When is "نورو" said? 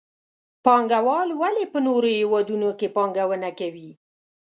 1.87-2.09